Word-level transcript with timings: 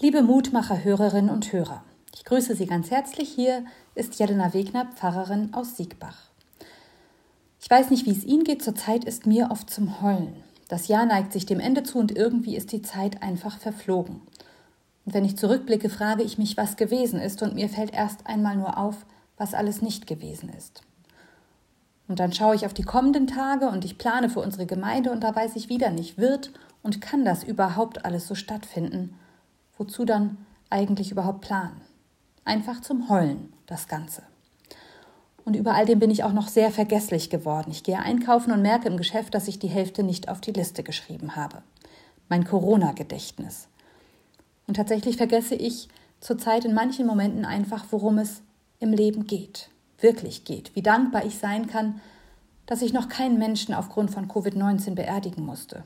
Liebe 0.00 0.22
Mutmacher-Hörerinnen 0.22 1.30
und 1.30 1.52
Hörer, 1.52 1.84
ich 2.12 2.24
grüße 2.24 2.56
Sie 2.56 2.66
ganz 2.66 2.90
herzlich. 2.90 3.28
Hier 3.28 3.64
ist 3.94 4.18
Jelena 4.18 4.52
Wegner, 4.52 4.86
Pfarrerin 4.86 5.54
aus 5.54 5.76
Siegbach. 5.76 6.16
Ich 7.62 7.70
weiß 7.70 7.90
nicht, 7.90 8.04
wie 8.04 8.10
es 8.10 8.24
Ihnen 8.24 8.42
geht, 8.42 8.60
zurzeit 8.60 9.04
ist 9.04 9.24
mir 9.24 9.52
oft 9.52 9.70
zum 9.70 10.02
Heulen. 10.02 10.34
Das 10.66 10.88
Jahr 10.88 11.06
neigt 11.06 11.32
sich 11.32 11.46
dem 11.46 11.60
Ende 11.60 11.84
zu 11.84 11.98
und 11.98 12.10
irgendwie 12.10 12.56
ist 12.56 12.72
die 12.72 12.82
Zeit 12.82 13.22
einfach 13.22 13.60
verflogen. 13.60 14.20
Und 15.06 15.14
wenn 15.14 15.24
ich 15.24 15.38
zurückblicke, 15.38 15.88
frage 15.88 16.24
ich 16.24 16.38
mich, 16.38 16.56
was 16.56 16.76
gewesen 16.76 17.20
ist, 17.20 17.40
und 17.42 17.54
mir 17.54 17.68
fällt 17.68 17.94
erst 17.94 18.26
einmal 18.26 18.56
nur 18.56 18.76
auf, 18.76 19.06
was 19.36 19.54
alles 19.54 19.80
nicht 19.80 20.08
gewesen 20.08 20.48
ist. 20.58 20.82
Und 22.08 22.18
dann 22.18 22.32
schaue 22.32 22.56
ich 22.56 22.66
auf 22.66 22.74
die 22.74 22.82
kommenden 22.82 23.28
Tage 23.28 23.68
und 23.68 23.84
ich 23.84 23.96
plane 23.96 24.28
für 24.28 24.40
unsere 24.40 24.66
Gemeinde 24.66 25.12
und 25.12 25.22
da 25.22 25.36
weiß 25.36 25.54
ich 25.54 25.68
wieder 25.68 25.90
nicht, 25.90 26.18
wird 26.18 26.50
und 26.82 27.00
kann 27.00 27.24
das 27.24 27.44
überhaupt 27.44 28.04
alles 28.04 28.26
so 28.26 28.34
stattfinden? 28.34 29.14
Wozu 29.76 30.04
dann 30.04 30.38
eigentlich 30.70 31.10
überhaupt 31.10 31.40
planen? 31.42 31.80
Einfach 32.44 32.80
zum 32.80 33.08
Heulen, 33.08 33.52
das 33.66 33.88
Ganze. 33.88 34.22
Und 35.44 35.56
über 35.56 35.74
all 35.74 35.84
dem 35.84 35.98
bin 35.98 36.10
ich 36.10 36.24
auch 36.24 36.32
noch 36.32 36.48
sehr 36.48 36.70
vergesslich 36.70 37.28
geworden. 37.28 37.70
Ich 37.70 37.82
gehe 37.82 37.98
einkaufen 37.98 38.52
und 38.52 38.62
merke 38.62 38.88
im 38.88 38.96
Geschäft, 38.96 39.34
dass 39.34 39.48
ich 39.48 39.58
die 39.58 39.68
Hälfte 39.68 40.02
nicht 40.02 40.28
auf 40.28 40.40
die 40.40 40.52
Liste 40.52 40.82
geschrieben 40.82 41.36
habe. 41.36 41.62
Mein 42.28 42.44
Corona-Gedächtnis. 42.44 43.68
Und 44.66 44.74
tatsächlich 44.74 45.16
vergesse 45.16 45.54
ich 45.54 45.88
zurzeit 46.20 46.64
in 46.64 46.72
manchen 46.72 47.06
Momenten 47.06 47.44
einfach, 47.44 47.84
worum 47.90 48.18
es 48.18 48.42
im 48.80 48.92
Leben 48.92 49.26
geht, 49.26 49.68
wirklich 50.00 50.44
geht, 50.44 50.74
wie 50.74 50.82
dankbar 50.82 51.24
ich 51.26 51.38
sein 51.38 51.66
kann, 51.66 52.00
dass 52.66 52.80
ich 52.80 52.94
noch 52.94 53.10
keinen 53.10 53.38
Menschen 53.38 53.74
aufgrund 53.74 54.10
von 54.10 54.28
Covid-19 54.28 54.94
beerdigen 54.94 55.44
musste. 55.44 55.84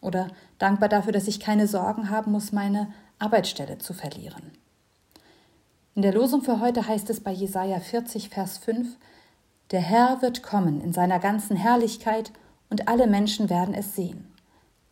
Oder 0.00 0.28
dankbar 0.58 0.88
dafür, 0.88 1.12
dass 1.12 1.28
ich 1.28 1.40
keine 1.40 1.66
Sorgen 1.66 2.10
haben 2.10 2.32
muss, 2.32 2.52
meine 2.52 2.92
Arbeitsstelle 3.18 3.78
zu 3.78 3.94
verlieren. 3.94 4.52
In 5.94 6.02
der 6.02 6.14
Losung 6.14 6.42
für 6.42 6.60
heute 6.60 6.86
heißt 6.86 7.10
es 7.10 7.20
bei 7.20 7.32
Jesaja 7.32 7.80
40, 7.80 8.28
Vers 8.28 8.58
5, 8.58 8.96
Der 9.72 9.80
Herr 9.80 10.22
wird 10.22 10.42
kommen 10.42 10.80
in 10.80 10.92
seiner 10.92 11.18
ganzen 11.18 11.56
Herrlichkeit 11.56 12.32
und 12.70 12.86
alle 12.86 13.06
Menschen 13.08 13.50
werden 13.50 13.74
es 13.74 13.96
sehen. 13.96 14.32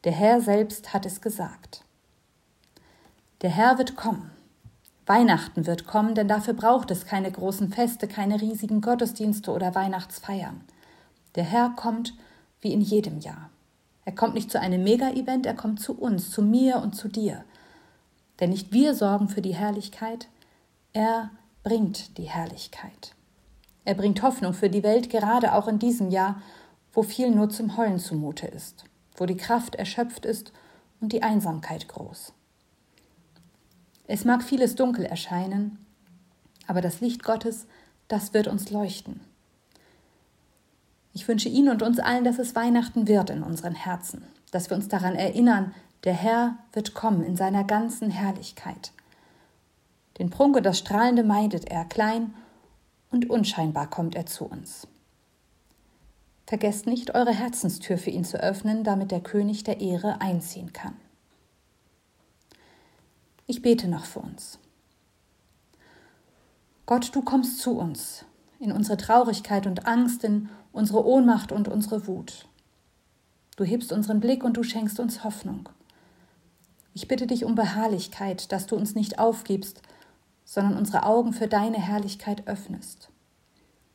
Der 0.02 0.12
Herr 0.12 0.40
selbst 0.40 0.92
hat 0.92 1.06
es 1.06 1.20
gesagt. 1.20 1.84
Der 3.42 3.50
Herr 3.50 3.78
wird 3.78 3.96
kommen. 3.96 4.30
Weihnachten 5.06 5.66
wird 5.66 5.86
kommen, 5.86 6.16
denn 6.16 6.26
dafür 6.26 6.54
braucht 6.54 6.90
es 6.90 7.06
keine 7.06 7.30
großen 7.30 7.70
Feste, 7.70 8.08
keine 8.08 8.40
riesigen 8.40 8.80
Gottesdienste 8.80 9.52
oder 9.52 9.74
Weihnachtsfeiern. 9.74 10.62
Der 11.36 11.44
Herr 11.44 11.70
kommt 11.76 12.14
wie 12.60 12.72
in 12.72 12.80
jedem 12.80 13.20
Jahr. 13.20 13.50
Er 14.06 14.14
kommt 14.14 14.34
nicht 14.34 14.52
zu 14.52 14.60
einem 14.60 14.84
Mega-Event, 14.84 15.46
er 15.46 15.54
kommt 15.54 15.80
zu 15.80 15.92
uns, 15.98 16.30
zu 16.30 16.40
mir 16.40 16.76
und 16.76 16.94
zu 16.94 17.08
dir. 17.08 17.44
Denn 18.38 18.50
nicht 18.50 18.72
wir 18.72 18.94
sorgen 18.94 19.28
für 19.28 19.42
die 19.42 19.54
Herrlichkeit, 19.54 20.28
er 20.92 21.30
bringt 21.64 22.16
die 22.16 22.30
Herrlichkeit. 22.30 23.14
Er 23.84 23.94
bringt 23.94 24.22
Hoffnung 24.22 24.54
für 24.54 24.70
die 24.70 24.84
Welt, 24.84 25.10
gerade 25.10 25.54
auch 25.54 25.66
in 25.66 25.80
diesem 25.80 26.10
Jahr, 26.10 26.40
wo 26.92 27.02
viel 27.02 27.32
nur 27.32 27.50
zum 27.50 27.76
Heulen 27.76 27.98
zumute 27.98 28.46
ist, 28.46 28.84
wo 29.16 29.26
die 29.26 29.36
Kraft 29.36 29.74
erschöpft 29.74 30.24
ist 30.24 30.52
und 31.00 31.12
die 31.12 31.24
Einsamkeit 31.24 31.88
groß. 31.88 32.32
Es 34.06 34.24
mag 34.24 34.44
vieles 34.44 34.76
dunkel 34.76 35.04
erscheinen, 35.04 35.84
aber 36.68 36.80
das 36.80 37.00
Licht 37.00 37.24
Gottes, 37.24 37.66
das 38.06 38.34
wird 38.34 38.46
uns 38.46 38.70
leuchten. 38.70 39.20
Ich 41.16 41.26
wünsche 41.28 41.48
Ihnen 41.48 41.70
und 41.70 41.82
uns 41.82 41.98
allen, 41.98 42.24
dass 42.24 42.38
es 42.38 42.54
Weihnachten 42.54 43.08
wird 43.08 43.30
in 43.30 43.42
unseren 43.42 43.74
Herzen, 43.74 44.22
dass 44.50 44.68
wir 44.68 44.76
uns 44.76 44.88
daran 44.88 45.14
erinnern, 45.14 45.74
der 46.04 46.12
Herr 46.12 46.58
wird 46.74 46.92
kommen 46.92 47.24
in 47.24 47.36
seiner 47.36 47.64
ganzen 47.64 48.10
Herrlichkeit. 48.10 48.92
Den 50.18 50.28
Prunk 50.28 50.56
und 50.56 50.66
das 50.66 50.78
Strahlende 50.78 51.24
meidet 51.24 51.70
er, 51.70 51.86
klein 51.86 52.34
und 53.10 53.30
unscheinbar 53.30 53.88
kommt 53.88 54.14
er 54.14 54.26
zu 54.26 54.44
uns. 54.44 54.88
Vergesst 56.46 56.86
nicht, 56.86 57.14
eure 57.14 57.32
Herzenstür 57.32 57.96
für 57.96 58.10
ihn 58.10 58.26
zu 58.26 58.38
öffnen, 58.38 58.84
damit 58.84 59.10
der 59.10 59.22
König 59.22 59.64
der 59.64 59.80
Ehre 59.80 60.20
einziehen 60.20 60.74
kann. 60.74 60.96
Ich 63.46 63.62
bete 63.62 63.88
noch 63.88 64.04
für 64.04 64.20
uns. 64.20 64.58
Gott, 66.84 67.16
du 67.16 67.22
kommst 67.22 67.60
zu 67.60 67.78
uns, 67.78 68.26
in 68.58 68.72
unsere 68.72 68.96
Traurigkeit 68.96 69.66
und 69.66 69.86
Angst, 69.86 70.24
in 70.24 70.48
unsere 70.72 71.06
Ohnmacht 71.06 71.52
und 71.52 71.68
unsere 71.68 72.06
Wut. 72.06 72.46
Du 73.56 73.64
hebst 73.64 73.92
unseren 73.92 74.20
Blick 74.20 74.44
und 74.44 74.56
du 74.56 74.62
schenkst 74.62 75.00
uns 75.00 75.24
Hoffnung. 75.24 75.68
Ich 76.92 77.08
bitte 77.08 77.26
dich 77.26 77.44
um 77.44 77.54
Beharrlichkeit, 77.54 78.52
dass 78.52 78.66
du 78.66 78.76
uns 78.76 78.94
nicht 78.94 79.18
aufgibst, 79.18 79.82
sondern 80.44 80.76
unsere 80.76 81.02
Augen 81.02 81.32
für 81.32 81.48
deine 81.48 81.78
Herrlichkeit 81.78 82.46
öffnest. 82.46 83.10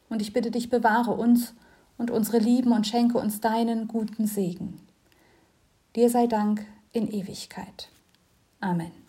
Und 0.10 0.22
ich 0.22 0.34
bitte 0.34 0.52
dich, 0.52 0.70
bewahre 0.70 1.12
uns 1.12 1.54
und 1.98 2.12
unsere 2.12 2.40
Lieben 2.40 2.74
und 2.74 2.86
schenke 2.86 3.18
uns 3.18 3.40
deinen 3.40 3.88
guten 3.88 4.28
Segen. 4.28 4.82
Dir 5.96 6.10
sei 6.10 6.28
Dank 6.28 6.66
in 6.92 7.08
Ewigkeit. 7.08 7.90
Amen. 8.60 9.01